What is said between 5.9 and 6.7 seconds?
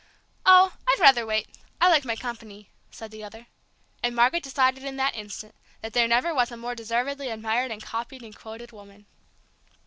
there never was a